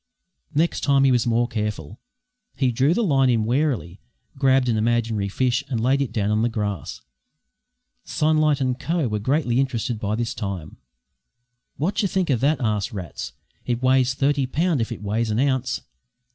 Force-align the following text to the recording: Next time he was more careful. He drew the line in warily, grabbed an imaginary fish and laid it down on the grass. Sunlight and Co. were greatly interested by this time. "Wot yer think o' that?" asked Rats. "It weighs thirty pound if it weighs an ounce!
Next 0.55 0.81
time 0.81 1.03
he 1.03 1.11
was 1.11 1.27
more 1.27 1.47
careful. 1.47 1.99
He 2.55 2.71
drew 2.71 2.95
the 2.95 3.03
line 3.03 3.29
in 3.29 3.45
warily, 3.45 3.99
grabbed 4.35 4.67
an 4.67 4.75
imaginary 4.75 5.29
fish 5.29 5.63
and 5.69 5.79
laid 5.79 6.01
it 6.01 6.11
down 6.11 6.31
on 6.31 6.41
the 6.41 6.49
grass. 6.49 7.01
Sunlight 8.03 8.59
and 8.59 8.79
Co. 8.79 9.07
were 9.07 9.19
greatly 9.19 9.59
interested 9.59 9.99
by 9.99 10.15
this 10.15 10.33
time. 10.33 10.77
"Wot 11.77 12.01
yer 12.01 12.07
think 12.07 12.31
o' 12.31 12.35
that?" 12.37 12.59
asked 12.59 12.91
Rats. 12.91 13.33
"It 13.67 13.83
weighs 13.83 14.15
thirty 14.15 14.47
pound 14.47 14.81
if 14.81 14.91
it 14.91 15.03
weighs 15.03 15.29
an 15.29 15.37
ounce! 15.37 15.81